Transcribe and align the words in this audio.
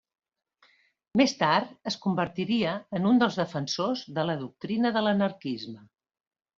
Més 1.21 1.35
tard, 1.41 1.75
es 1.91 1.99
convertiria 2.07 2.73
en 3.01 3.07
un 3.13 3.23
dels 3.25 3.39
defensors 3.43 4.05
de 4.19 4.27
la 4.31 4.41
doctrina 4.45 4.97
de 4.99 5.09
l'anarquisme. 5.09 5.81